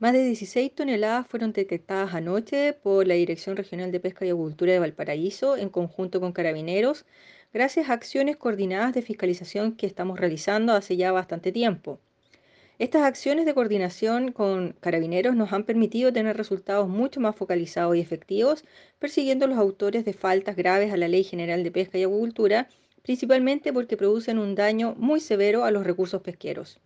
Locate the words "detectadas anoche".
1.52-2.72